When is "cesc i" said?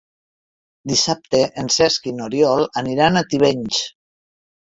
1.75-2.15